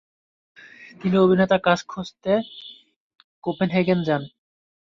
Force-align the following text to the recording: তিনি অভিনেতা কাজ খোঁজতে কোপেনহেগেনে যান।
তিনি 1.01 1.15
অভিনেতা 1.17 1.57
কাজ 1.67 1.79
খোঁজতে 1.87 2.31
কোপেনহেগেনে 3.43 4.03
যান। 4.07 4.23